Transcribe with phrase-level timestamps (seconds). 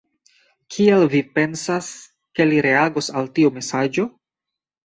[0.75, 1.91] Kiel vi pensas,
[2.39, 4.09] ke li reagos al tiu mesaĝo?